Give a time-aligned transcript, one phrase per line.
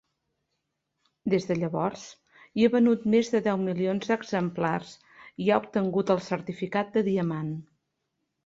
[1.33, 2.05] Des de llavors,
[2.61, 4.97] hi ha venut més de deu milions d'exemplars
[5.45, 7.55] i ha obtengut el certificat de diamant.